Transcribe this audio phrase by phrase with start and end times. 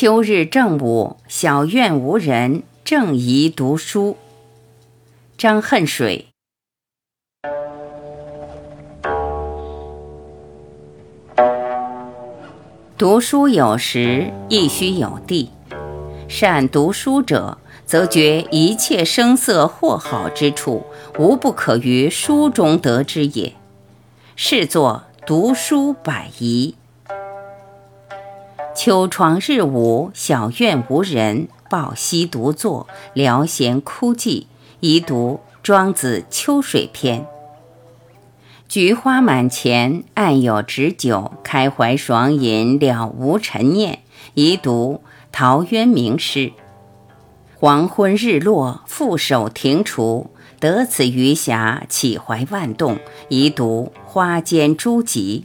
[0.00, 4.16] 秋日正午，小院无人，正宜读书。
[5.36, 6.28] 张恨水。
[12.96, 15.50] 读书有时，亦须有地。
[16.30, 20.82] 善读书者，则觉一切声色或好之处，
[21.18, 23.52] 无不可于书中得之也。
[24.34, 26.76] 是作读书百宜。
[28.82, 34.46] 秋窗日午，小院无人，抱膝独坐，聊闲枯寂，
[34.80, 37.20] 宜读《庄子·秋水篇》。
[38.66, 43.98] 菊花满前，案有执酒，开怀爽饮，了无尘念，
[44.32, 46.46] 宜读《陶渊明诗》。
[47.58, 52.96] 黄昏日落，负手庭除，得此余暇，岂怀万动，
[53.28, 55.44] 宜读《花间诸集》。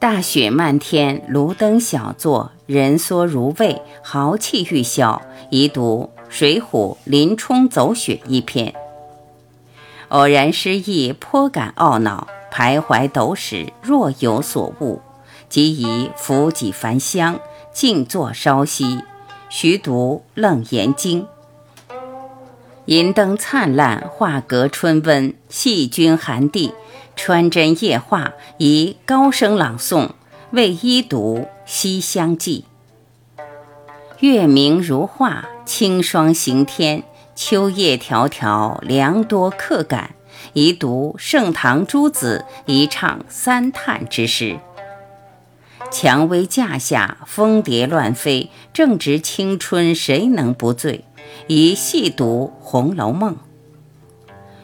[0.00, 8.72] 大雪漫天，炉灯小坐，人缩如畏，豪气欲消，宜读《水浒·林冲走雪》一篇。
[10.08, 15.02] 偶然失意，颇感懊恼，徘徊斗史，若有所悟，
[15.50, 17.38] 即宜扶几焚香，
[17.70, 19.00] 静坐稍息，
[19.50, 21.22] 徐读《楞严经》。
[22.86, 26.72] 银灯灿烂，画阁春温，细菌寒地。
[27.22, 30.12] 穿针夜话，宜高声朗诵，
[30.52, 32.64] 为一读《西厢记》。
[34.20, 37.02] 月明如画，清霜行天，
[37.34, 40.14] 秋夜迢迢，凉多客感，
[40.54, 44.58] 宜读盛唐诸子，宜唱三叹之诗。
[45.92, 51.04] 蔷薇架下，蜂蝶乱飞，正值青春，谁能不醉？
[51.48, 53.34] 宜细读《红楼梦》。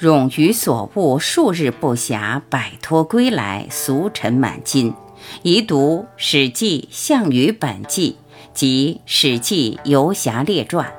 [0.00, 4.94] 冗余所悟，数日不暇，摆脱归来，俗尘满襟。
[5.42, 8.16] 宜读《史记·项羽本纪》
[8.54, 10.90] 及《史记·游侠列传》。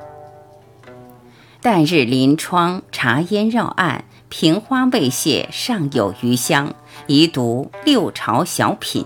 [1.63, 6.75] 旦日临窗，茶烟绕案，瓶花未谢，尚有余香。
[7.07, 9.03] 宜读《六朝小品》。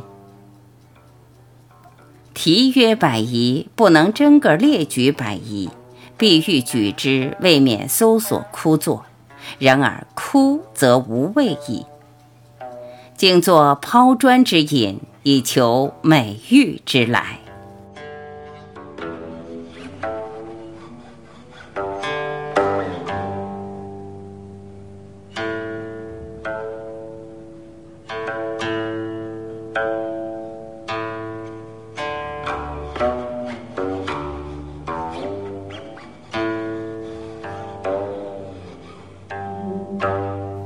[2.34, 5.69] 题曰百宜，不能真个列举百宜，
[6.17, 9.05] 必欲举之，未免搜索枯作。
[9.59, 11.85] 然而哭则无味矣，
[13.16, 17.39] 静作抛砖之引，以求美玉之来。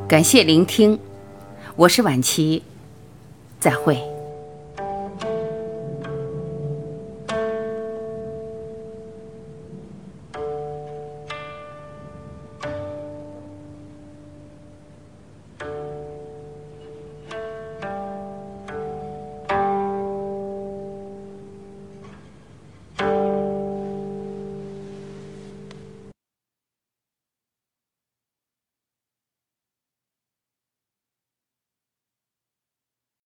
[0.09, 0.97] 感谢聆听，
[1.75, 2.63] 我是晚琪，
[3.59, 4.08] 再会。